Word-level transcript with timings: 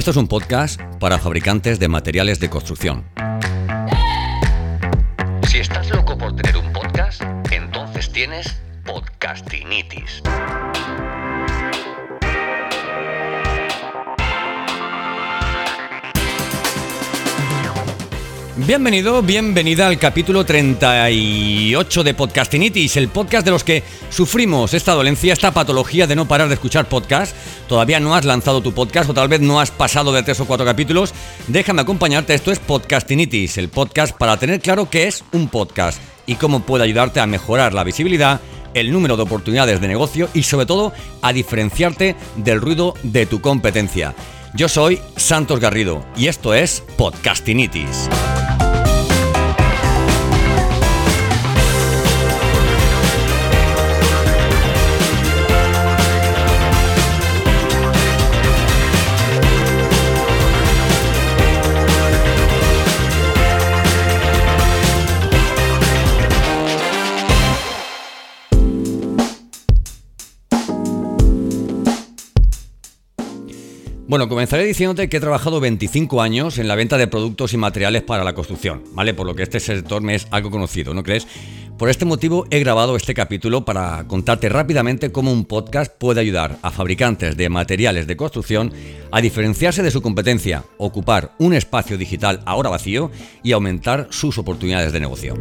Esto 0.00 0.12
es 0.12 0.16
un 0.16 0.28
podcast 0.28 0.80
para 0.98 1.18
fabricantes 1.18 1.78
de 1.78 1.86
materiales 1.86 2.40
de 2.40 2.48
construcción. 2.48 3.04
Si 5.46 5.58
estás 5.58 5.90
loco 5.90 6.16
por 6.16 6.34
tener 6.34 6.56
un 6.56 6.72
podcast, 6.72 7.20
entonces 7.50 8.10
tienes 8.10 8.62
podcastinitis. 8.86 10.22
Bienvenido, 18.66 19.22
bienvenida 19.22 19.86
al 19.86 19.98
capítulo 19.98 20.44
38 20.44 22.04
de 22.04 22.14
Podcastinitis, 22.14 22.96
el 22.96 23.08
podcast 23.08 23.44
de 23.44 23.50
los 23.50 23.64
que 23.64 23.82
sufrimos 24.10 24.74
esta 24.74 24.92
dolencia, 24.92 25.32
esta 25.32 25.50
patología 25.50 26.06
de 26.06 26.14
no 26.14 26.28
parar 26.28 26.48
de 26.48 26.54
escuchar 26.54 26.88
podcast. 26.88 27.34
Todavía 27.70 28.00
no 28.00 28.16
has 28.16 28.24
lanzado 28.24 28.60
tu 28.60 28.72
podcast 28.72 29.08
o 29.10 29.14
tal 29.14 29.28
vez 29.28 29.40
no 29.40 29.60
has 29.60 29.70
pasado 29.70 30.10
de 30.10 30.24
tres 30.24 30.40
o 30.40 30.44
cuatro 30.44 30.66
capítulos. 30.66 31.14
Déjame 31.46 31.82
acompañarte, 31.82 32.34
esto 32.34 32.50
es 32.50 32.58
Podcastinitis, 32.58 33.58
el 33.58 33.68
podcast 33.68 34.12
para 34.16 34.36
tener 34.38 34.60
claro 34.60 34.90
qué 34.90 35.06
es 35.06 35.22
un 35.30 35.46
podcast 35.46 36.02
y 36.26 36.34
cómo 36.34 36.62
puede 36.66 36.82
ayudarte 36.82 37.20
a 37.20 37.28
mejorar 37.28 37.72
la 37.72 37.84
visibilidad, 37.84 38.40
el 38.74 38.90
número 38.90 39.16
de 39.16 39.22
oportunidades 39.22 39.80
de 39.80 39.86
negocio 39.86 40.28
y 40.34 40.42
sobre 40.42 40.66
todo 40.66 40.92
a 41.22 41.32
diferenciarte 41.32 42.16
del 42.34 42.60
ruido 42.60 42.94
de 43.04 43.26
tu 43.26 43.40
competencia. 43.40 44.16
Yo 44.52 44.68
soy 44.68 44.98
Santos 45.14 45.60
Garrido 45.60 46.04
y 46.16 46.26
esto 46.26 46.54
es 46.54 46.82
Podcastinitis. 46.96 48.08
Bueno, 74.10 74.28
comenzaré 74.28 74.64
diciéndote 74.64 75.08
que 75.08 75.18
he 75.18 75.20
trabajado 75.20 75.60
25 75.60 76.20
años 76.20 76.58
en 76.58 76.66
la 76.66 76.74
venta 76.74 76.98
de 76.98 77.06
productos 77.06 77.52
y 77.52 77.56
materiales 77.56 78.02
para 78.02 78.24
la 78.24 78.34
construcción, 78.34 78.82
¿vale? 78.92 79.14
Por 79.14 79.24
lo 79.24 79.36
que 79.36 79.44
este 79.44 79.60
sector 79.60 80.02
me 80.02 80.16
es 80.16 80.26
algo 80.32 80.50
conocido, 80.50 80.92
¿no 80.94 81.04
crees? 81.04 81.28
Por 81.78 81.90
este 81.90 82.04
motivo 82.04 82.44
he 82.50 82.58
grabado 82.58 82.96
este 82.96 83.14
capítulo 83.14 83.64
para 83.64 84.02
contarte 84.08 84.48
rápidamente 84.48 85.12
cómo 85.12 85.32
un 85.32 85.44
podcast 85.44 85.96
puede 85.96 86.22
ayudar 86.22 86.58
a 86.62 86.72
fabricantes 86.72 87.36
de 87.36 87.48
materiales 87.50 88.08
de 88.08 88.16
construcción 88.16 88.72
a 89.12 89.20
diferenciarse 89.20 89.84
de 89.84 89.92
su 89.92 90.02
competencia, 90.02 90.64
ocupar 90.76 91.30
un 91.38 91.54
espacio 91.54 91.96
digital 91.96 92.42
ahora 92.46 92.68
vacío 92.68 93.12
y 93.44 93.52
aumentar 93.52 94.08
sus 94.10 94.38
oportunidades 94.38 94.92
de 94.92 94.98
negocio. 94.98 95.36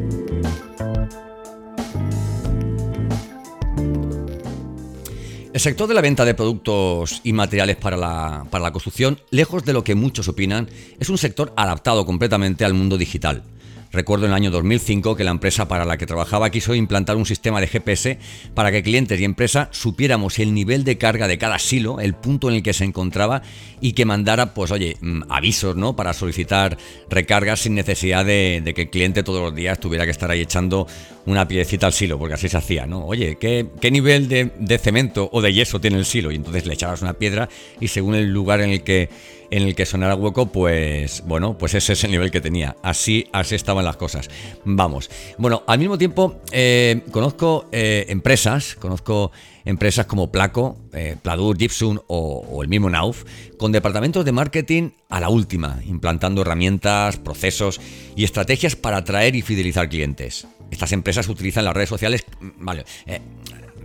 El 5.59 5.63
sector 5.63 5.89
de 5.89 5.93
la 5.93 5.99
venta 5.99 6.23
de 6.23 6.35
productos 6.35 7.19
y 7.25 7.33
materiales 7.33 7.75
para 7.75 7.97
la, 7.97 8.45
para 8.49 8.63
la, 8.63 8.71
construcción, 8.71 9.19
lejos 9.29 9.65
de 9.65 9.73
lo 9.73 9.83
que 9.83 9.93
muchos 9.93 10.29
opinan, 10.29 10.69
es 10.97 11.09
un 11.09 11.17
sector 11.17 11.51
adaptado 11.57 12.05
completamente 12.05 12.63
al 12.63 12.73
mundo 12.73 12.97
digital. 12.97 13.43
Recuerdo 13.91 14.25
en 14.25 14.31
el 14.31 14.35
año 14.35 14.51
2005 14.51 15.15
que 15.15 15.23
la 15.23 15.31
empresa 15.31 15.67
para 15.67 15.83
la 15.83 15.97
que 15.97 16.05
trabajaba 16.05 16.51
quiso 16.51 16.75
implantar 16.75 17.15
un 17.15 17.25
sistema 17.25 17.59
de 17.59 17.67
GPS 17.67 18.19
para 18.53 18.71
que 18.71 18.83
clientes 18.83 19.19
y 19.19 19.23
empresa 19.23 19.67
supiéramos 19.71 20.37
el 20.37 20.53
nivel 20.53 20.83
de 20.83 20.99
carga 20.99 21.27
de 21.27 21.39
cada 21.39 21.57
silo, 21.57 21.99
el 21.99 22.13
punto 22.13 22.49
en 22.49 22.57
el 22.57 22.63
que 22.63 22.73
se 22.73 22.83
encontraba 22.83 23.41
y 23.81 23.93
que 23.93 24.05
mandara, 24.05 24.53
pues 24.53 24.69
oye, 24.69 24.97
mm, 25.01 25.23
avisos, 25.29 25.75
¿no? 25.75 25.95
Para 25.95 26.13
solicitar 26.13 26.77
recargas 27.09 27.61
sin 27.61 27.73
necesidad 27.73 28.25
de, 28.25 28.61
que 28.75 28.83
el 28.83 28.89
cliente 28.91 29.23
todos 29.23 29.41
los 29.41 29.55
días 29.55 29.79
tuviera 29.79 30.05
que 30.05 30.11
estar 30.11 30.29
ahí 30.29 30.41
echando 30.41 30.85
una 31.25 31.47
piecita 31.47 31.87
al 31.87 31.93
silo, 31.93 32.19
porque 32.19 32.35
así 32.35 32.47
se 32.47 32.57
hacía, 32.57 32.85
¿no? 32.85 33.05
Oye, 33.05 33.37
¿qué, 33.39 33.91
nivel 33.91 34.27
de, 34.27 34.51
de 34.59 34.77
cemento 34.77 35.29
o 35.31 35.41
de 35.41 35.51
yeso 35.51 35.81
tiene 35.81 35.97
el 35.97 36.05
silo? 36.05 36.31
Y 36.31 36.35
entonces 36.35 36.67
le 36.67 36.75
echabas 36.75 37.01
una 37.01 37.13
piedra 37.13 37.49
y 37.79 37.87
según 37.87 38.13
el 38.13 38.31
lugar 38.31 38.61
en 38.61 38.69
el 38.69 38.83
que 38.83 39.09
en 39.51 39.63
el 39.63 39.75
que 39.75 39.85
sonara 39.85 40.15
hueco, 40.15 40.47
pues 40.47 41.23
bueno, 41.25 41.57
pues 41.57 41.73
ese 41.73 41.93
es 41.93 42.03
el 42.03 42.11
nivel 42.11 42.31
que 42.31 42.41
tenía. 42.41 42.75
Así, 42.83 43.27
así 43.31 43.55
estaban 43.55 43.85
las 43.85 43.97
cosas. 43.97 44.29
Vamos. 44.63 45.09
Bueno, 45.37 45.63
al 45.67 45.79
mismo 45.79 45.97
tiempo, 45.97 46.41
eh, 46.51 47.01
conozco 47.11 47.67
eh, 47.71 48.05
empresas, 48.09 48.75
conozco 48.75 49.31
empresas 49.65 50.05
como 50.05 50.31
Placo, 50.31 50.77
eh, 50.93 51.15
Pladur, 51.21 51.57
Gibson 51.57 52.01
o, 52.07 52.61
el 52.61 52.67
mismo 52.67 52.89
Nauf, 52.89 53.23
con 53.57 53.71
departamentos 53.71 54.25
de 54.25 54.31
marketing 54.31 54.91
a 55.09 55.19
la 55.19 55.29
última, 55.29 55.79
implantando 55.85 56.41
herramientas, 56.41 57.17
procesos 57.17 57.79
y 58.15 58.23
estrategias 58.23 58.75
para 58.75 58.97
atraer 58.97 59.35
y 59.35 59.41
fidelizar 59.41 59.89
clientes. 59.89 60.47
Estas 60.71 60.91
empresas 60.91 61.27
utilizan 61.27 61.65
las 61.65 61.73
redes 61.73 61.89
sociales, 61.89 62.25
vale, 62.57 62.85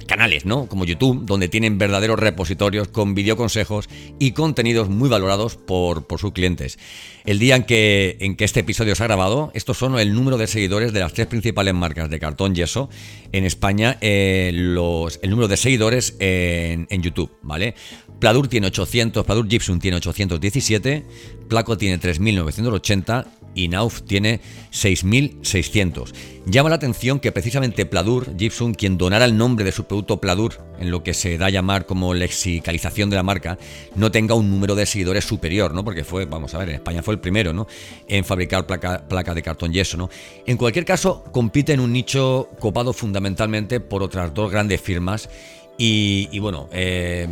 canales, 0.06 0.44
¿no? 0.44 0.66
Como 0.66 0.84
YouTube, 0.84 1.24
donde 1.24 1.48
tienen 1.48 1.78
verdaderos 1.78 2.18
repositorios 2.18 2.88
con 2.88 3.14
videoconsejos 3.14 3.88
y 4.18 4.32
contenidos 4.32 4.88
muy 4.88 5.08
valorados 5.08 5.56
por, 5.56 6.06
sus 6.18 6.32
clientes. 6.32 6.78
El 7.24 7.38
día 7.38 7.56
en 7.56 7.64
que, 7.64 8.16
en 8.20 8.36
que 8.36 8.44
este 8.44 8.60
episodio 8.60 8.94
se 8.94 9.02
ha 9.02 9.06
grabado, 9.06 9.50
estos 9.54 9.78
son 9.78 9.98
el 9.98 10.14
número 10.14 10.36
de 10.36 10.46
seguidores 10.46 10.92
de 10.92 11.00
las 11.00 11.12
tres 11.12 11.26
principales 11.26 11.74
marcas 11.74 12.10
de 12.10 12.18
cartón 12.18 12.54
yeso 12.54 12.88
en 13.32 13.44
España, 13.44 13.98
eh, 14.00 14.50
el 14.52 15.30
número 15.30 15.48
de 15.48 15.56
seguidores 15.56 16.16
en, 16.18 16.86
en 16.90 17.02
YouTube, 17.02 17.30
¿vale? 17.42 17.74
Pladur 18.20 18.48
tiene 18.48 18.68
800, 18.68 19.24
Pladur 19.24 19.48
Gibson 19.48 19.78
tiene 19.80 19.96
817, 19.96 21.04
Placo 21.48 21.76
tiene 21.76 21.98
3980 21.98 23.26
y 23.54 23.68
Nauf 23.68 24.02
tiene 24.02 24.40
6.600. 24.72 26.12
Llama 26.46 26.68
la 26.68 26.74
atención 26.74 27.20
que 27.20 27.32
precisamente 27.32 27.86
Pladur, 27.86 28.36
Gibson, 28.36 28.74
quien 28.74 28.98
donara 28.98 29.24
el 29.24 29.36
nombre 29.36 29.64
de 29.64 29.72
su 29.72 29.84
producto 29.84 30.20
Pladur, 30.20 30.60
en 30.78 30.90
lo 30.90 31.02
que 31.02 31.14
se 31.14 31.38
da 31.38 31.46
a 31.46 31.50
llamar 31.50 31.86
como 31.86 32.12
lexicalización 32.12 33.08
de 33.08 33.16
la 33.16 33.22
marca, 33.22 33.58
no 33.94 34.10
tenga 34.10 34.34
un 34.34 34.50
número 34.50 34.74
de 34.74 34.84
seguidores 34.84 35.24
superior, 35.24 35.72
¿no? 35.72 35.84
Porque 35.84 36.04
fue, 36.04 36.26
vamos 36.26 36.54
a 36.54 36.58
ver, 36.58 36.68
en 36.70 36.74
España 36.76 37.02
fue 37.02 37.14
el 37.14 37.20
primero, 37.20 37.52
¿no? 37.52 37.66
En 38.08 38.24
fabricar 38.24 38.66
placa, 38.66 39.06
placa 39.08 39.34
de 39.34 39.42
cartón 39.42 39.72
yeso, 39.72 39.96
¿no? 39.96 40.10
En 40.46 40.56
cualquier 40.56 40.84
caso, 40.84 41.24
compite 41.32 41.72
en 41.72 41.80
un 41.80 41.92
nicho 41.92 42.50
copado 42.58 42.92
fundamentalmente 42.92 43.80
por 43.80 44.02
otras 44.02 44.34
dos 44.34 44.50
grandes 44.50 44.80
firmas 44.80 45.30
y, 45.76 46.38
bueno, 46.38 46.68
eh, 46.72 47.26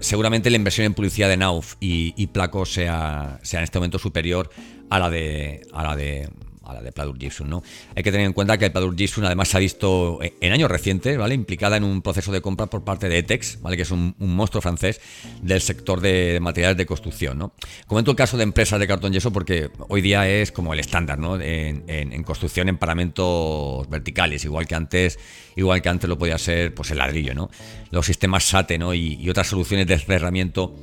seguramente 0.00 0.50
la 0.50 0.56
inversión 0.56 0.86
en 0.86 0.94
publicidad 0.94 1.28
de 1.28 1.36
Nauf 1.36 1.74
y, 1.80 2.26
Placo 2.28 2.66
sea, 2.66 3.40
sea, 3.42 3.60
en 3.60 3.64
este 3.64 3.78
momento 3.78 3.98
superior 3.98 4.50
a 4.90 4.98
la 4.98 5.10
de, 5.10 5.66
a 5.72 5.82
la 5.82 5.96
de 5.96 6.28
a 6.66 6.74
la 6.74 6.82
de 6.82 6.92
Pladur 6.92 7.18
Gibson, 7.18 7.48
¿no? 7.48 7.62
Hay 7.94 8.02
que 8.02 8.10
tener 8.10 8.26
en 8.26 8.32
cuenta 8.32 8.58
que 8.58 8.70
Pladur 8.70 8.96
Gibson 8.96 9.24
además 9.24 9.48
se 9.48 9.56
ha 9.56 9.60
visto 9.60 10.18
en 10.22 10.52
años 10.52 10.70
recientes, 10.70 11.16
¿vale? 11.18 11.34
Implicada 11.34 11.76
en 11.76 11.84
un 11.84 12.02
proceso 12.02 12.32
de 12.32 12.40
compra 12.40 12.66
por 12.66 12.84
parte 12.84 13.08
de 13.08 13.18
Etex, 13.18 13.60
¿vale? 13.60 13.76
Que 13.76 13.82
es 13.82 13.90
un, 13.90 14.14
monstruo 14.18 14.60
francés 14.60 15.00
del 15.42 15.60
sector 15.60 16.00
de 16.00 16.38
materiales 16.40 16.76
de 16.76 16.86
construcción, 16.86 17.38
¿no? 17.38 17.52
Comento 17.86 18.10
el 18.10 18.16
caso 18.16 18.36
de 18.36 18.42
empresas 18.42 18.80
de 18.80 18.86
cartón 18.86 19.12
yeso 19.12 19.32
porque 19.32 19.70
hoy 19.88 20.00
día 20.00 20.28
es 20.28 20.52
como 20.52 20.72
el 20.72 20.80
estándar, 20.80 21.18
¿no? 21.18 21.40
En, 21.40 22.22
construcción 22.24 22.68
en 22.68 22.78
paramentos 22.78 23.88
verticales, 23.88 24.44
igual 24.44 24.66
que 24.66 24.74
antes, 24.74 25.18
igual 25.56 25.82
que 25.82 25.88
antes 25.88 26.08
lo 26.08 26.16
podía 26.16 26.38
ser, 26.38 26.74
pues 26.74 26.90
el 26.90 26.98
ladrillo, 26.98 27.34
¿no? 27.34 27.50
Los 27.90 28.06
sistemas 28.06 28.44
SATE, 28.44 28.78
¿no? 28.78 28.94
Y 28.94 29.28
otras 29.28 29.46
soluciones 29.46 29.86
de 29.86 29.98
cerramiento 29.98 30.74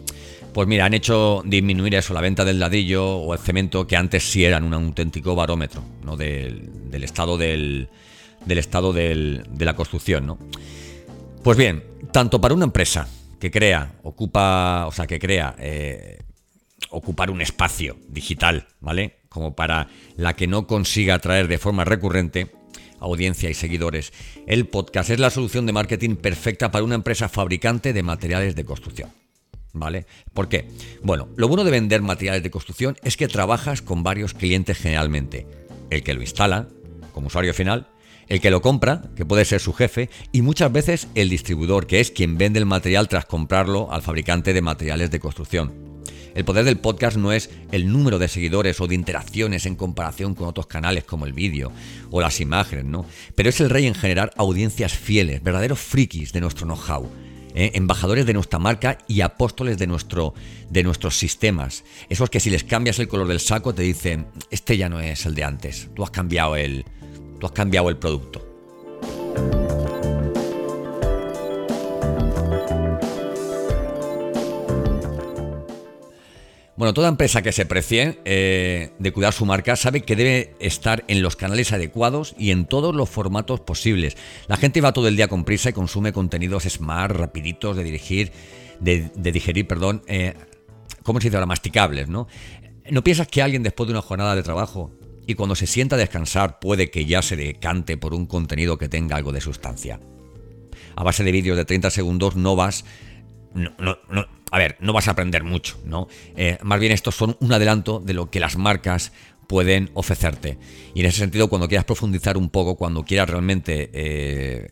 pues 0.54 0.68
mira, 0.68 0.86
han 0.86 0.94
hecho 0.94 1.42
disminuir 1.46 1.96
eso, 1.96 2.14
la 2.14 2.22
venta 2.22 2.44
del 2.44 2.60
ladrillo 2.60 3.06
o 3.06 3.34
el 3.34 3.40
cemento, 3.40 3.88
que 3.88 3.96
antes 3.96 4.24
sí 4.24 4.44
eran 4.44 4.64
un 4.64 4.74
auténtico 4.74 5.36
barómetro 5.36 5.84
¿no? 6.04 6.18
del, 6.18 6.70
estado, 6.92 7.38
del, 7.38 7.90
estado 8.48 8.94
de 8.94 9.44
la 9.58 9.76
construcción. 9.76 10.28
¿no? 10.28 10.38
Pues 11.44 11.58
bien, 11.58 11.84
tanto 12.12 12.40
para 12.40 12.54
una 12.54 12.66
empresa 12.66 13.08
que 13.40 13.50
crea, 13.50 13.94
ocupa, 14.04 14.86
o 14.88 14.92
sea, 14.92 15.08
que 15.08 15.20
crea 15.20 15.56
eh, 15.58 16.20
ocupar 16.92 17.32
un 17.32 17.42
espacio 17.42 17.98
digital, 18.08 18.68
¿vale? 18.80 19.18
Como 19.30 19.56
para 19.56 19.88
la 20.18 20.36
que 20.36 20.46
no 20.46 20.68
consiga 20.68 21.16
atraer 21.16 21.48
de 21.48 21.58
forma 21.58 21.84
recurrente 21.84 22.52
audiencia 23.00 23.50
y 23.50 23.56
seguidores, 23.56 24.14
el 24.46 24.68
podcast 24.68 25.10
es 25.10 25.20
la 25.20 25.32
solución 25.32 25.66
de 25.66 25.74
marketing 25.74 26.18
perfecta 26.18 26.70
para 26.70 26.84
una 26.84 26.94
empresa 26.94 27.30
fabricante 27.30 27.94
de 27.94 28.04
materiales 28.04 28.56
de 28.56 28.66
construcción. 28.66 29.21
¿Vale? 29.74 30.06
¿Por 30.34 30.50
qué? 30.50 30.68
Bueno, 31.02 31.30
lo 31.38 31.48
bueno 31.48 31.64
de 31.64 31.72
vender 31.72 32.02
materiales 32.02 32.44
de 32.44 32.52
construcción 32.52 32.98
es 33.04 33.16
que 33.16 33.28
trabajas 33.28 33.82
con 33.82 34.04
varios 34.04 34.34
clientes 34.34 34.78
generalmente. 34.78 35.48
El 35.90 36.04
que 36.04 36.14
lo 36.14 36.22
instala, 36.22 36.68
como 37.14 37.28
usuario 37.28 37.54
final, 37.54 37.88
el 38.28 38.42
que 38.42 38.52
lo 38.52 38.62
compra, 38.62 39.04
que 39.16 39.26
puede 39.26 39.46
ser 39.46 39.60
su 39.60 39.74
jefe, 39.74 40.10
y 40.32 40.42
muchas 40.42 40.72
veces 40.72 41.08
el 41.16 41.30
distribuidor, 41.30 41.88
que 41.88 42.00
es 42.00 42.12
quien 42.12 42.38
vende 42.38 42.60
el 42.60 42.66
material 42.66 43.08
tras 43.08 43.26
comprarlo 43.26 43.92
al 43.92 44.02
fabricante 44.02 44.54
de 44.54 44.62
materiales 44.62 45.12
de 45.12 45.20
construcción. 45.20 45.92
El 46.34 46.46
poder 46.46 46.64
del 46.64 46.78
podcast 46.78 47.18
no 47.18 47.34
es 47.34 47.50
el 47.74 47.92
número 47.92 48.18
de 48.18 48.30
seguidores 48.30 48.80
o 48.80 48.88
de 48.88 48.96
interacciones 48.96 49.66
en 49.66 49.76
comparación 49.76 50.34
con 50.34 50.48
otros 50.48 50.68
canales 50.68 51.04
como 51.04 51.26
el 51.26 51.34
vídeo 51.34 51.74
o 52.10 52.22
las 52.22 52.40
imágenes, 52.40 52.86
¿no? 52.86 53.06
Pero 53.36 53.50
es 53.50 53.60
el 53.60 53.70
rey 53.70 53.86
en 53.86 53.96
generar 53.96 54.32
audiencias 54.38 54.94
fieles, 54.94 55.44
verdaderos 55.44 55.80
frikis 55.80 56.32
de 56.32 56.40
nuestro 56.40 56.66
know-how 56.66 57.10
¿eh? 57.56 57.72
embajadores 57.76 58.26
de 58.26 58.34
nuestra 58.34 58.60
marca 58.60 58.98
y 59.08 59.22
apóstoles 59.22 59.78
de, 59.78 59.88
nuestro, 59.88 60.34
de 60.70 60.84
nuestros 60.84 61.18
sistemas. 61.18 61.84
Esos 62.10 62.30
que 62.30 62.40
si 62.40 62.50
les 62.50 62.64
cambias 62.64 63.00
el 63.00 63.08
color 63.08 63.28
del 63.28 63.40
saco 63.40 63.74
te 63.74 63.84
dicen, 63.84 64.28
este 64.50 64.78
ya 64.78 64.90
no 64.90 65.00
es 65.00 65.26
el 65.26 65.36
de 65.36 65.44
antes, 65.44 65.90
tú 65.96 66.04
has 66.04 66.12
cambiado 66.12 66.56
el, 66.56 66.86
tú 67.40 67.46
has 67.46 67.52
cambiado 67.52 67.90
el 67.90 67.98
producto. 67.98 68.51
Bueno, 76.82 76.96
toda 76.96 77.10
empresa 77.10 77.44
que 77.44 77.52
se 77.52 77.68
precie 77.68 78.18
eh, 78.26 78.90
de 78.98 79.12
cuidar 79.14 79.34
su 79.34 79.46
marca 79.46 79.76
sabe 79.76 80.02
que 80.02 80.16
debe 80.16 80.56
estar 80.60 81.04
en 81.08 81.22
los 81.22 81.36
canales 81.36 81.74
adecuados 81.74 82.34
y 82.40 82.50
en 82.50 82.66
todos 82.66 82.96
los 82.96 83.08
formatos 83.08 83.60
posibles. 83.60 84.18
La 84.48 84.58
gente 84.58 84.82
va 84.82 84.92
todo 84.92 85.08
el 85.08 85.16
día 85.16 85.28
con 85.28 85.46
prisa 85.46 85.70
y 85.70 85.74
consume 85.74 86.12
contenidos 86.12 86.64
smart, 86.64 87.16
rapiditos 87.16 87.78
de 87.78 87.84
dirigir, 87.84 88.32
de, 88.80 89.12
digerir, 89.16 89.68
perdón, 89.68 90.02
eh, 90.08 90.34
¿cómo 91.04 91.22
se 91.22 91.28
dice 91.28 91.38
ahora? 91.38 91.46
Masticables, 91.46 92.10
¿no? 92.10 92.28
¿No 92.90 93.04
piensas 93.04 93.28
que 93.28 93.44
alguien 93.44 93.62
después 93.62 93.86
de 93.86 93.94
una 93.94 94.02
jornada 94.02 94.36
de 94.36 94.42
trabajo 94.42 94.92
y 95.28 95.36
cuando 95.36 95.54
se 95.54 95.68
sienta 95.68 95.98
a 95.98 96.00
descansar 96.00 96.58
puede 96.58 96.90
que 96.90 97.06
ya 97.06 97.22
se 97.22 97.36
decante 97.36 97.96
por 97.96 98.16
un 98.16 98.26
contenido 98.26 98.80
que 98.80 98.90
tenga 98.90 99.18
algo 99.18 99.32
de 99.32 99.42
sustancia? 99.42 100.00
A 100.96 101.04
base 101.04 101.24
de 101.24 101.32
vídeos 101.32 101.58
de 101.58 101.66
30 101.66 101.92
segundos 101.92 102.36
no 102.36 102.56
vas... 102.56 102.86
no, 103.54 103.70
no, 103.78 104.41
a 104.52 104.58
ver, 104.60 104.78
no 104.82 104.94
vas 104.94 105.08
a 105.08 105.12
aprender 105.12 105.44
mucho, 105.44 105.80
¿no? 105.86 106.08
Eh, 106.36 106.58
más 106.62 106.80
bien 106.80 106.92
estos 106.92 107.16
son 107.16 107.38
un 107.40 107.54
adelanto 107.54 108.00
de 108.00 108.14
lo 108.14 108.30
que 108.30 108.42
las 108.42 108.58
marcas 108.58 109.14
pueden 109.52 109.90
ofrecerte. 109.96 110.58
Y 110.94 111.02
en 111.02 111.08
ese 111.08 111.20
sentido, 111.20 111.50
cuando 111.50 111.68
quieras 111.68 111.84
profundizar 111.84 112.38
un 112.38 112.50
poco, 112.50 112.78
cuando 112.78 113.04
quieras 113.04 113.30
realmente 113.30 113.90
eh, 113.92 114.70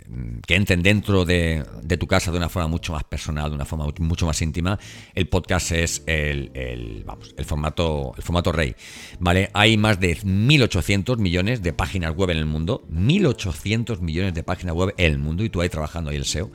que 0.48 0.56
entren 0.56 0.81
dentro 0.81 1.26
de, 1.26 1.66
tu 2.00 2.08
casa 2.08 2.31
de 2.31 2.38
una 2.38 2.48
forma 2.48 2.70
mucho 2.70 2.94
más 2.94 3.04
personal, 3.04 3.50
de 3.50 3.56
una 3.56 3.66
forma 3.66 3.88
mucho 4.00 4.26
más 4.26 4.42
íntima, 4.42 4.80
el 5.16 5.28
podcast 5.28 5.74
es 5.74 6.04
el, 6.06 7.04
vamos, 7.06 7.36
el, 7.36 7.44
formato, 7.44 8.14
el 8.16 8.24
formato 8.24 8.54
rey. 8.54 8.74
¿vale? 9.20 9.50
Hay 9.54 9.76
más 9.76 10.00
de 10.00 10.16
1.800 10.18 11.18
millones 11.18 11.62
de 11.62 11.74
páginas 11.74 12.16
web 12.16 12.30
en 12.30 12.38
el 12.38 12.46
mundo, 12.46 12.86
1.800 12.90 14.00
millones 14.00 14.34
de 14.34 14.44
páginas 14.44 14.76
web 14.76 14.94
en 14.96 15.12
el 15.12 15.20
mundo, 15.20 15.44
y 15.44 15.50
tú 15.50 15.60
ahí 15.60 15.68
trabajando 15.68 16.10
ahí 16.10 16.16
el 16.16 16.24
SEO, 16.24 16.52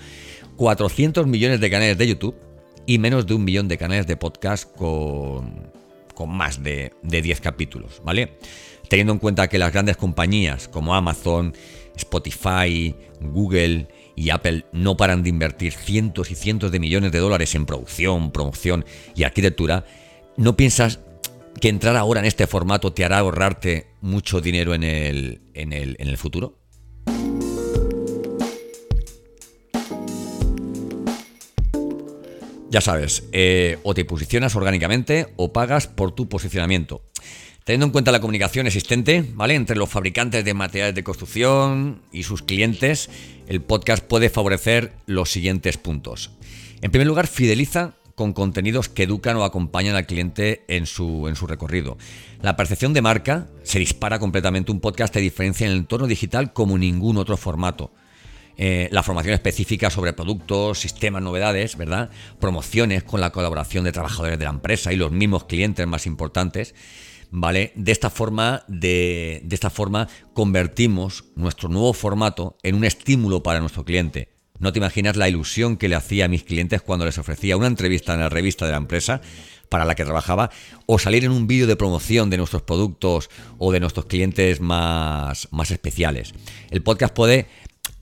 400 0.56 1.26
millones 1.26 1.60
de 1.60 1.68
canales 1.68 1.98
de 1.98 2.06
YouTube, 2.06 2.34
y 2.86 2.98
menos 2.98 3.26
de 3.26 3.34
un 3.34 3.44
millón 3.44 3.68
de 3.68 3.78
canales 3.78 4.06
de 4.06 4.16
podcast 4.16 4.70
con, 4.76 5.70
con 6.14 6.30
más 6.30 6.62
de, 6.62 6.92
de 7.02 7.22
10 7.22 7.40
capítulos, 7.40 8.02
¿vale? 8.04 8.38
Teniendo 8.88 9.12
en 9.12 9.18
cuenta 9.18 9.48
que 9.48 9.58
las 9.58 9.72
grandes 9.72 9.96
compañías 9.96 10.68
como 10.68 10.94
Amazon, 10.94 11.54
Spotify, 11.96 12.94
Google 13.20 13.88
y 14.16 14.30
Apple 14.30 14.66
no 14.72 14.96
paran 14.96 15.22
de 15.22 15.30
invertir 15.30 15.72
cientos 15.72 16.30
y 16.30 16.34
cientos 16.34 16.70
de 16.70 16.80
millones 16.80 17.12
de 17.12 17.18
dólares 17.18 17.54
en 17.54 17.66
producción, 17.66 18.30
promoción 18.30 18.84
y 19.14 19.24
arquitectura, 19.24 19.84
¿no 20.36 20.56
piensas 20.56 21.00
que 21.60 21.68
entrar 21.68 21.96
ahora 21.96 22.20
en 22.20 22.26
este 22.26 22.46
formato 22.46 22.92
te 22.92 23.04
hará 23.04 23.18
ahorrarte 23.18 23.86
mucho 24.00 24.40
dinero 24.40 24.74
en 24.74 24.82
el, 24.82 25.40
en 25.54 25.72
el, 25.72 25.96
en 25.98 26.08
el 26.08 26.18
futuro? 26.18 26.58
Ya 32.74 32.80
sabes, 32.80 33.22
eh, 33.30 33.78
o 33.84 33.94
te 33.94 34.04
posicionas 34.04 34.56
orgánicamente 34.56 35.28
o 35.36 35.52
pagas 35.52 35.86
por 35.86 36.10
tu 36.10 36.28
posicionamiento. 36.28 37.02
Teniendo 37.62 37.86
en 37.86 37.92
cuenta 37.92 38.10
la 38.10 38.18
comunicación 38.18 38.66
existente, 38.66 39.24
¿vale? 39.34 39.54
Entre 39.54 39.76
los 39.76 39.88
fabricantes 39.88 40.44
de 40.44 40.54
materiales 40.54 40.96
de 40.96 41.04
construcción 41.04 42.02
y 42.10 42.24
sus 42.24 42.42
clientes, 42.42 43.10
el 43.46 43.60
podcast 43.60 44.04
puede 44.04 44.28
favorecer 44.28 44.90
los 45.06 45.30
siguientes 45.30 45.78
puntos. 45.78 46.32
En 46.82 46.90
primer 46.90 47.06
lugar, 47.06 47.28
fideliza 47.28 47.94
con 48.16 48.32
contenidos 48.32 48.88
que 48.88 49.04
educan 49.04 49.36
o 49.36 49.44
acompañan 49.44 49.94
al 49.94 50.06
cliente 50.06 50.64
en 50.66 50.86
su, 50.86 51.28
en 51.28 51.36
su 51.36 51.46
recorrido. 51.46 51.96
La 52.42 52.56
percepción 52.56 52.92
de 52.92 53.02
marca 53.02 53.46
se 53.62 53.78
dispara 53.78 54.18
completamente. 54.18 54.72
Un 54.72 54.80
podcast 54.80 55.14
te 55.14 55.20
diferencia 55.20 55.64
en 55.64 55.74
el 55.74 55.78
entorno 55.78 56.08
digital 56.08 56.52
como 56.52 56.76
ningún 56.76 57.18
otro 57.18 57.36
formato. 57.36 57.92
Eh, 58.56 58.88
la 58.92 59.02
formación 59.02 59.34
específica 59.34 59.90
sobre 59.90 60.12
productos, 60.12 60.80
sistemas, 60.80 61.22
novedades, 61.22 61.76
¿verdad? 61.76 62.10
Promociones 62.38 63.02
con 63.02 63.20
la 63.20 63.30
colaboración 63.30 63.84
de 63.84 63.92
trabajadores 63.92 64.38
de 64.38 64.44
la 64.44 64.50
empresa 64.50 64.92
y 64.92 64.96
los 64.96 65.10
mismos 65.10 65.44
clientes 65.44 65.86
más 65.86 66.06
importantes. 66.06 66.74
¿Vale? 67.36 67.72
De 67.74 67.90
esta 67.90 68.10
forma, 68.10 68.62
de, 68.68 69.40
de 69.42 69.54
esta 69.56 69.68
forma 69.68 70.06
convertimos 70.34 71.24
nuestro 71.34 71.68
nuevo 71.68 71.92
formato 71.92 72.56
en 72.62 72.76
un 72.76 72.84
estímulo 72.84 73.42
para 73.42 73.58
nuestro 73.58 73.84
cliente. 73.84 74.28
No 74.60 74.72
te 74.72 74.78
imaginas 74.78 75.16
la 75.16 75.28
ilusión 75.28 75.76
que 75.76 75.88
le 75.88 75.96
hacía 75.96 76.26
a 76.26 76.28
mis 76.28 76.44
clientes 76.44 76.80
cuando 76.80 77.04
les 77.04 77.18
ofrecía 77.18 77.56
una 77.56 77.66
entrevista 77.66 78.14
en 78.14 78.20
la 78.20 78.28
revista 78.28 78.66
de 78.66 78.70
la 78.70 78.78
empresa 78.78 79.20
para 79.68 79.84
la 79.84 79.96
que 79.96 80.04
trabajaba 80.04 80.50
o 80.86 81.00
salir 81.00 81.24
en 81.24 81.32
un 81.32 81.48
vídeo 81.48 81.66
de 81.66 81.74
promoción 81.74 82.30
de 82.30 82.36
nuestros 82.36 82.62
productos 82.62 83.30
o 83.58 83.72
de 83.72 83.80
nuestros 83.80 84.06
clientes 84.06 84.60
más, 84.60 85.48
más 85.50 85.72
especiales. 85.72 86.32
El 86.70 86.82
podcast 86.82 87.12
puede 87.12 87.48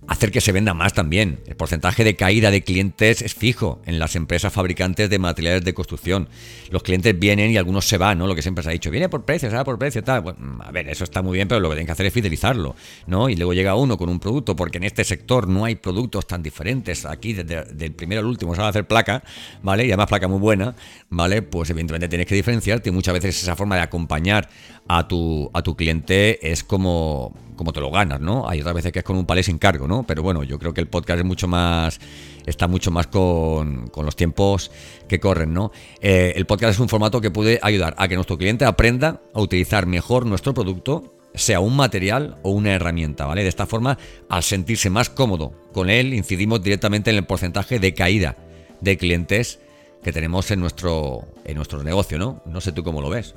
hacer 0.08 0.32
que 0.32 0.40
se 0.40 0.52
venda 0.52 0.75
más 0.75 0.94
también. 0.94 1.40
El 1.46 1.56
porcentaje 1.56 2.04
de 2.04 2.16
caída 2.16 2.50
de 2.50 2.62
clientes 2.62 3.22
es 3.22 3.34
fijo 3.34 3.81
en 3.87 3.99
las 3.99 4.16
empresas 4.16 4.52
fabricantes 4.52 5.08
de 5.08 5.19
materiales 5.19 5.64
de 5.64 5.75
construcción. 5.75 6.28
Los 6.70 6.82
clientes 6.82 7.19
vienen 7.19 7.50
y 7.50 7.56
algunos 7.56 7.87
se 7.87 7.99
van, 7.99 8.19
¿no? 8.19 8.26
Lo 8.26 8.34
que 8.34 8.43
siempre 8.43 8.64
se 8.64 8.70
ha 8.70 8.72
dicho, 8.72 8.90
viene 8.90 9.08
por 9.08 9.25
precio, 9.25 9.49
se 9.49 9.56
va 9.56 9.64
por 9.64 9.78
precio, 9.78 10.02
tal. 10.02 10.25
a 10.60 10.72
ver, 10.72 10.88
eso 10.88 11.04
está 11.04 11.22
muy 11.22 11.37
bien, 11.37 11.49
pero 11.49 11.60
lo 11.60 11.69
que 11.69 11.75
tienen 11.75 11.87
que 11.87 11.93
hacer 11.93 12.06
es 12.06 12.12
fidelizarlo, 12.12 12.75
¿no? 13.06 13.28
Y 13.28 13.37
luego 13.37 13.52
llega 13.54 13.75
uno 13.76 13.96
con 13.96 14.08
un 14.08 14.19
producto, 14.19 14.56
porque 14.56 14.78
en 14.78 14.84
este 14.84 15.04
sector 15.04 15.49
no 15.49 15.64
hay 15.64 15.76
productos 15.76 16.26
tan 16.26 16.43
diferentes. 16.43 17.05
Aquí, 17.05 17.32
desde 17.32 17.84
el 17.84 17.93
primero 17.93 18.20
al 18.20 18.26
último, 18.26 18.55
se 18.55 18.60
va 18.60 18.66
a 18.66 18.70
hacer 18.70 18.87
placa, 18.87 19.22
¿vale? 19.62 19.87
Y 19.87 19.90
además 19.90 20.08
placa 20.08 20.26
muy 20.26 20.40
buena, 20.40 20.75
¿vale? 21.10 21.43
Pues 21.43 21.70
evidentemente 21.70 22.08
tienes 22.08 22.26
que 22.26 22.34
diferenciarte 22.34 22.88
y 22.88 22.93
muchas 22.93 23.14
veces 23.14 23.40
esa 23.40 23.56
forma 23.56 23.76
de 23.76 23.82
acompañar 23.82 24.48
a 24.88 25.06
tu, 25.06 25.50
a 25.55 25.62
tu 25.62 25.76
cliente 25.76 26.50
es 26.50 26.64
como, 26.64 27.34
como 27.62 27.72
te 27.72 27.80
lo 27.80 27.92
ganas, 27.92 28.20
¿no? 28.20 28.48
Hay 28.48 28.60
otras 28.60 28.74
veces 28.74 28.90
que 28.90 28.98
es 28.98 29.04
con 29.04 29.16
un 29.16 29.24
palé 29.24 29.44
sin 29.44 29.56
cargo, 29.56 29.86
¿no? 29.86 30.02
Pero 30.02 30.24
bueno, 30.24 30.42
yo 30.42 30.58
creo 30.58 30.74
que 30.74 30.80
el 30.80 30.88
podcast 30.88 31.20
es 31.20 31.24
mucho 31.24 31.46
más, 31.46 32.00
está 32.44 32.66
mucho 32.66 32.90
más 32.90 33.06
con, 33.06 33.88
los 33.94 34.16
tiempos 34.16 34.72
que 35.06 35.20
corren, 35.20 35.54
¿no? 35.54 35.70
Eh, 36.00 36.32
el 36.34 36.44
podcast 36.44 36.72
es 36.74 36.80
un 36.80 36.88
formato 36.88 37.20
que 37.20 37.30
puede 37.30 37.60
ayudar 37.62 37.94
a 37.98 38.08
que 38.08 38.16
nuestro 38.16 38.36
cliente 38.36 38.64
aprenda 38.64 39.20
a 39.32 39.40
utilizar 39.40 39.86
mejor 39.86 40.26
nuestro 40.26 40.54
producto, 40.54 41.14
sea 41.34 41.60
un 41.60 41.76
material 41.76 42.38
o 42.42 42.50
una 42.50 42.72
herramienta, 42.72 43.26
¿vale? 43.26 43.44
De 43.44 43.48
esta 43.48 43.66
forma, 43.66 43.96
al 44.28 44.42
sentirse 44.42 44.90
más 44.90 45.08
cómodo 45.08 45.52
con 45.72 45.88
él, 45.88 46.14
incidimos 46.14 46.64
directamente 46.64 47.10
en 47.10 47.16
el 47.16 47.26
porcentaje 47.26 47.78
de 47.78 47.94
caída 47.94 48.36
de 48.80 48.96
clientes 48.98 49.60
que 50.02 50.12
tenemos 50.12 50.50
en 50.50 50.58
nuestro, 50.58 51.28
en 51.44 51.54
nuestro 51.54 51.84
negocio, 51.84 52.19
¿no? 52.19 52.42
No 52.44 52.60
sé 52.60 52.72
tú 52.72 52.82
cómo 52.82 53.00
lo 53.00 53.08
ves. 53.08 53.36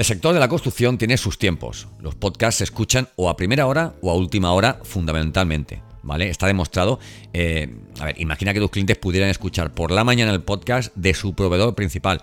El 0.00 0.06
sector 0.06 0.32
de 0.32 0.40
la 0.40 0.48
construcción 0.48 0.96
tiene 0.96 1.18
sus 1.18 1.36
tiempos. 1.36 1.86
Los 2.00 2.14
podcasts 2.14 2.56
se 2.56 2.64
escuchan 2.64 3.08
o 3.16 3.28
a 3.28 3.36
primera 3.36 3.66
hora 3.66 3.96
o 4.00 4.10
a 4.10 4.14
última 4.14 4.50
hora 4.52 4.80
fundamentalmente. 4.82 5.82
¿Vale? 6.02 6.30
Está 6.30 6.46
demostrado. 6.46 6.98
Eh, 7.34 7.68
a 7.98 8.06
ver, 8.06 8.18
imagina 8.18 8.54
que 8.54 8.60
tus 8.60 8.70
clientes 8.70 8.96
pudieran 8.96 9.28
escuchar 9.28 9.74
por 9.74 9.90
la 9.90 10.02
mañana 10.02 10.32
el 10.32 10.40
podcast 10.40 10.96
de 10.96 11.12
su 11.12 11.34
proveedor 11.34 11.74
principal. 11.74 12.22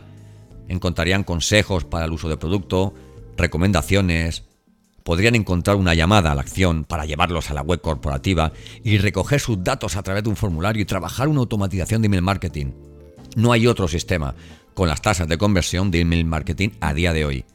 Encontrarían 0.68 1.24
consejos 1.24 1.84
para 1.86 2.06
el 2.06 2.14
uso 2.14 2.28
de 2.30 2.38
producto, 2.38 2.96
recomendaciones, 3.38 4.46
podrían 5.04 5.36
encontrar 5.36 5.76
una 5.76 5.94
llamada 5.94 6.32
a 6.32 6.36
la 6.36 6.42
acción 6.42 6.84
para 6.84 7.06
llevarlos 7.06 7.52
a 7.52 7.54
la 7.54 7.62
web 7.62 7.80
corporativa 7.80 8.54
y 8.84 8.98
recoger 8.98 9.40
sus 9.40 9.64
datos 9.64 9.98
a 9.98 10.02
través 10.02 10.24
de 10.24 10.30
un 10.30 10.36
formulario 10.36 10.82
y 10.82 10.86
trabajar 10.86 11.28
una 11.28 11.42
automatización 11.42 12.02
de 12.02 12.08
email 12.08 12.24
marketing. 12.24 12.72
No 13.36 13.52
hay 13.52 13.68
otro 13.68 13.88
sistema 13.88 14.34
con 14.74 14.90
las 14.90 15.04
tasas 15.04 15.28
de 15.28 15.38
conversión 15.38 15.92
de 15.92 16.00
email 16.00 16.26
marketing 16.26 16.70
a 16.82 16.96
día 16.96 17.14
de 17.14 17.24
hoy. 17.24 17.46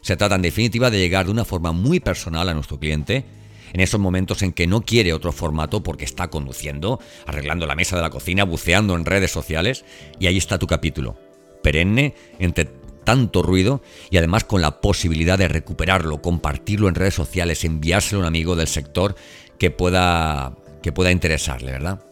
Se 0.00 0.16
trata 0.16 0.34
en 0.34 0.42
definitiva 0.42 0.90
de 0.90 0.98
llegar 0.98 1.26
de 1.26 1.32
una 1.32 1.44
forma 1.44 1.72
muy 1.72 2.00
personal 2.00 2.48
a 2.48 2.54
nuestro 2.54 2.78
cliente 2.78 3.24
en 3.72 3.80
esos 3.80 4.00
momentos 4.00 4.42
en 4.42 4.52
que 4.52 4.66
no 4.66 4.82
quiere 4.82 5.12
otro 5.12 5.32
formato 5.32 5.82
porque 5.82 6.04
está 6.04 6.28
conduciendo, 6.28 7.00
arreglando 7.26 7.66
la 7.66 7.76
mesa 7.76 7.96
de 7.96 8.02
la 8.02 8.10
cocina, 8.10 8.44
buceando 8.44 8.94
en 8.96 9.04
redes 9.04 9.30
sociales 9.30 9.84
y 10.18 10.26
ahí 10.26 10.38
está 10.38 10.58
tu 10.58 10.66
capítulo. 10.66 11.16
Perenne 11.62 12.14
entre 12.38 12.64
tanto 13.04 13.42
ruido 13.42 13.82
y 14.10 14.16
además 14.16 14.44
con 14.44 14.60
la 14.60 14.80
posibilidad 14.80 15.38
de 15.38 15.48
recuperarlo, 15.48 16.22
compartirlo 16.22 16.88
en 16.88 16.94
redes 16.94 17.14
sociales, 17.14 17.64
enviárselo 17.64 18.20
a 18.20 18.22
un 18.22 18.26
amigo 18.26 18.56
del 18.56 18.68
sector 18.68 19.14
que 19.58 19.70
pueda 19.70 20.56
que 20.82 20.92
pueda 20.92 21.10
interesarle, 21.10 21.72
¿verdad? 21.72 22.02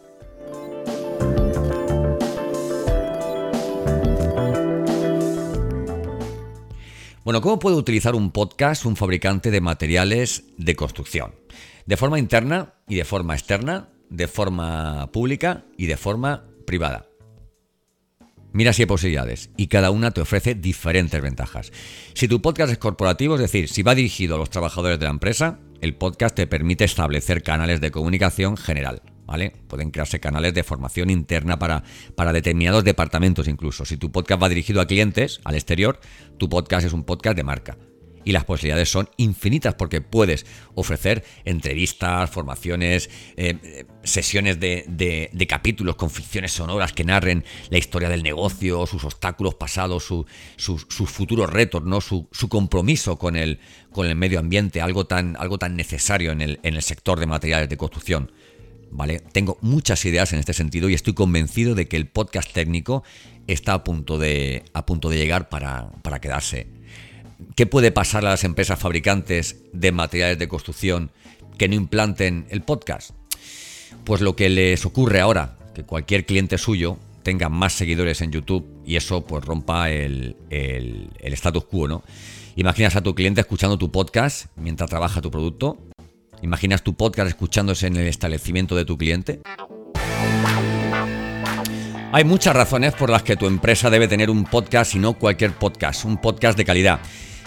Bueno, 7.28 7.42
¿cómo 7.42 7.58
puede 7.58 7.76
utilizar 7.76 8.14
un 8.14 8.30
podcast 8.30 8.86
un 8.86 8.96
fabricante 8.96 9.50
de 9.50 9.60
materiales 9.60 10.44
de 10.56 10.74
construcción? 10.74 11.34
De 11.84 11.98
forma 11.98 12.18
interna 12.18 12.72
y 12.88 12.94
de 12.94 13.04
forma 13.04 13.34
externa, 13.34 13.90
de 14.08 14.28
forma 14.28 15.12
pública 15.12 15.66
y 15.76 15.88
de 15.88 15.98
forma 15.98 16.46
privada. 16.66 17.04
Mira 18.54 18.72
si 18.72 18.80
hay 18.80 18.86
posibilidades 18.86 19.50
y 19.58 19.66
cada 19.66 19.90
una 19.90 20.10
te 20.12 20.22
ofrece 20.22 20.54
diferentes 20.54 21.20
ventajas. 21.20 21.70
Si 22.14 22.28
tu 22.28 22.40
podcast 22.40 22.72
es 22.72 22.78
corporativo, 22.78 23.34
es 23.34 23.42
decir, 23.42 23.68
si 23.68 23.82
va 23.82 23.94
dirigido 23.94 24.36
a 24.36 24.38
los 24.38 24.48
trabajadores 24.48 24.98
de 24.98 25.04
la 25.04 25.10
empresa, 25.10 25.58
el 25.82 25.96
podcast 25.96 26.34
te 26.34 26.46
permite 26.46 26.84
establecer 26.84 27.42
canales 27.42 27.82
de 27.82 27.90
comunicación 27.90 28.56
general. 28.56 29.02
¿Vale? 29.28 29.52
Pueden 29.68 29.90
crearse 29.90 30.20
canales 30.20 30.54
de 30.54 30.64
formación 30.64 31.10
interna 31.10 31.58
para, 31.58 31.84
para 32.16 32.32
determinados 32.32 32.82
departamentos 32.82 33.46
incluso. 33.46 33.84
Si 33.84 33.98
tu 33.98 34.10
podcast 34.10 34.42
va 34.42 34.48
dirigido 34.48 34.80
a 34.80 34.86
clientes, 34.86 35.40
al 35.44 35.54
exterior, 35.54 36.00
tu 36.38 36.48
podcast 36.48 36.86
es 36.86 36.94
un 36.94 37.04
podcast 37.04 37.36
de 37.36 37.44
marca 37.44 37.76
y 38.28 38.32
las 38.32 38.44
posibilidades 38.44 38.90
son 38.90 39.08
infinitas 39.16 39.74
porque 39.74 40.02
puedes 40.02 40.44
ofrecer 40.74 41.24
entrevistas, 41.46 42.28
formaciones, 42.28 43.08
eh, 43.38 43.86
sesiones 44.02 44.60
de, 44.60 45.46
capítulos 45.48 45.96
con 45.96 46.10
ficciones 46.10 46.52
sonoras 46.52 46.92
que 46.92 47.04
narren 47.04 47.46
la 47.70 47.78
historia 47.78 48.10
del 48.10 48.22
negocio, 48.22 48.86
sus 48.86 49.04
obstáculos 49.04 49.54
pasados, 49.54 50.04
sus 50.04 51.10
futuros 51.10 51.50
retos, 51.50 51.84
¿no? 51.84 52.02
Su, 52.02 52.28
compromiso 52.50 53.18
con 53.18 53.34
el, 53.34 53.60
con 53.92 54.06
el 54.06 54.14
medio 54.14 54.40
ambiente, 54.40 54.82
algo 54.82 55.06
tan, 55.06 55.34
algo 55.38 55.56
tan 55.56 55.74
necesario 55.74 56.30
en 56.30 56.42
el, 56.42 56.60
en 56.62 56.74
el 56.74 56.82
sector 56.82 57.18
de 57.20 57.26
materiales 57.26 57.70
de 57.70 57.78
construcción. 57.78 58.30
¿Vale? 58.90 59.20
Tengo 59.20 59.58
muchas 59.60 60.04
ideas 60.04 60.32
en 60.32 60.38
este 60.38 60.54
sentido 60.54 60.88
y 60.88 60.94
estoy 60.94 61.14
convencido 61.14 61.74
de 61.74 61.88
que 61.88 61.96
el 61.96 62.08
podcast 62.08 62.52
técnico 62.52 63.04
está 63.46 63.74
a 63.74 63.84
punto 63.84 64.18
de, 64.18 64.62
llegar 65.10 65.48
para, 65.48 65.90
para 66.02 66.20
quedarse. 66.20 66.66
¿Qué 67.54 67.66
puede 67.66 67.92
pasar 67.92 68.24
a 68.24 68.30
las 68.30 68.44
empresas 68.44 68.78
fabricantes 68.78 69.56
de 69.72 69.92
materiales 69.92 70.38
de 70.38 70.48
construcción 70.48 71.10
que 71.56 71.68
no 71.68 71.74
implanten 71.74 72.46
el 72.50 72.62
podcast? 72.62 73.10
Pues 74.04 74.20
lo 74.20 74.36
que 74.36 74.48
les 74.48 74.84
ocurre 74.86 75.20
ahora, 75.20 75.56
que 75.74 75.84
cualquier 75.84 76.26
cliente 76.26 76.58
suyo 76.58 76.98
tenga 77.22 77.48
más 77.48 77.74
seguidores 77.74 78.22
en 78.22 78.32
YouTube 78.32 78.66
y 78.86 78.96
eso 78.96 79.24
pues 79.24 79.44
rompa 79.44 79.90
el, 79.90 80.36
el, 80.50 81.10
status 81.34 81.64
quo, 81.64 81.86
¿no? 81.86 82.02
Imaginas 82.56 82.96
a 82.96 83.02
tu 83.02 83.14
cliente 83.14 83.40
escuchando 83.40 83.78
tu 83.78 83.92
podcast 83.92 84.46
mientras 84.56 84.88
trabaja 84.90 85.20
tu 85.20 85.30
producto. 85.30 85.87
¿Imaginas 86.42 86.82
tu 86.82 86.94
podcast 86.94 87.28
escuchándose 87.28 87.86
en 87.86 87.96
el 87.96 88.06
establecimiento 88.06 88.76
de 88.76 88.84
tu 88.84 88.96
cliente? 88.96 89.40
Hay 92.10 92.24
muchas 92.24 92.56
razones 92.56 92.94
por 92.94 93.10
las 93.10 93.22
que 93.22 93.36
tu 93.36 93.46
empresa 93.46 93.90
debe 93.90 94.08
tener 94.08 94.30
un 94.30 94.44
podcast 94.44 94.94
y 94.94 94.98
no 94.98 95.14
cualquier 95.14 95.52
podcast, 95.52 96.04
un 96.04 96.16
podcast 96.16 96.56
de 96.56 96.64
calidad. 96.64 97.00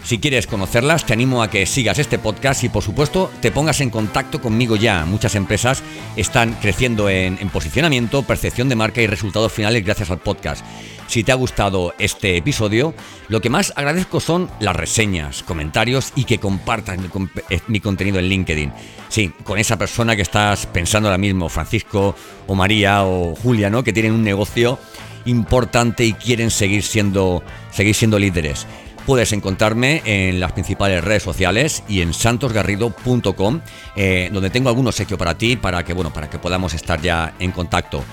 Si 0.03 0.19
quieres 0.19 0.47
conocerlas, 0.47 1.05
te 1.05 1.13
animo 1.13 1.43
a 1.43 1.49
que 1.49 1.65
sigas 1.65 1.99
este 1.99 2.17
podcast 2.17 2.63
y 2.63 2.69
por 2.69 2.83
supuesto 2.83 3.31
te 3.39 3.51
pongas 3.51 3.81
en 3.81 3.91
contacto 3.91 4.41
conmigo 4.41 4.75
ya. 4.75 5.05
Muchas 5.05 5.35
empresas 5.35 5.83
están 6.15 6.53
creciendo 6.55 7.07
en, 7.07 7.37
posicionamiento, 7.49 8.23
percepción 8.23 8.67
de 8.67 8.75
marca 8.75 9.01
y 9.01 9.07
resultados 9.07 9.51
finales 9.51 9.85
gracias 9.85 10.09
al 10.09 10.19
podcast. 10.19 10.65
Si 11.07 11.23
te 11.23 11.31
ha 11.31 11.35
gustado 11.35 11.93
este 11.99 12.35
episodio, 12.35 12.95
lo 13.27 13.41
que 13.41 13.49
más 13.49 13.73
agradezco 13.75 14.19
son 14.19 14.49
las 14.59 14.75
reseñas, 14.75 15.43
comentarios 15.43 16.13
y 16.15 16.23
que 16.23 16.39
compartas 16.39 16.97
mi, 16.97 17.07
eh, 17.49 17.59
mi, 17.67 17.79
contenido 17.79 18.17
en 18.17 18.25
LinkedIn. 18.25 18.73
Sí, 19.07 19.31
con 19.43 19.59
esa 19.59 19.77
persona 19.77 20.15
que 20.15 20.21
estás 20.23 20.65
pensando 20.65 21.09
ahora 21.09 21.17
mismo, 21.17 21.47
Francisco 21.47 22.15
o 22.47 22.55
María 22.55 23.03
o 23.03 23.35
Julia, 23.35 23.69
¿no? 23.69 23.83
Que 23.83 23.93
tienen 23.93 24.13
un 24.13 24.23
negocio 24.23 24.79
importante 25.25 26.05
y 26.05 26.13
quieren 26.13 26.49
seguir 26.49 26.83
siendo, 26.83 27.43
seguir 27.71 27.93
siendo 27.93 28.17
líderes. 28.17 28.65
Puedes 29.05 29.33
encontrarme 29.33 30.01
en 30.05 30.39
las 30.39 30.51
principales 30.51 31.03
redes 31.03 31.23
sociales 31.23 31.83
y 31.87 32.01
en 32.01 32.13
santosgarrido.com, 32.13 33.61
eh, 33.95 34.29
donde 34.31 34.49
tengo 34.49 34.69
algún 34.69 34.87
obsequio 34.87 35.17
para 35.17 35.37
ti, 35.37 35.55
para 35.55 35.83
que, 35.83 35.93
bueno, 35.93 36.13
para 36.13 36.29
que 36.29 36.37
podamos 36.39 36.73
estar 36.73 37.01
ya 37.01 37.33
en 37.39 37.51
contacto. 37.51 38.03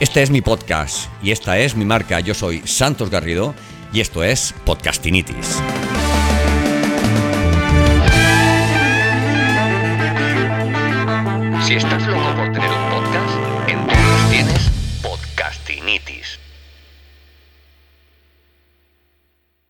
Este 0.00 0.22
es 0.22 0.30
mi 0.30 0.40
podcast 0.40 1.08
y 1.22 1.32
esta 1.32 1.58
es 1.58 1.76
mi 1.76 1.84
marca. 1.84 2.20
Yo 2.20 2.34
soy 2.34 2.62
Santos 2.64 3.10
Garrido 3.10 3.54
y 3.92 4.00
esto 4.00 4.22
es 4.22 4.54
Podcastinitis. 4.64 5.60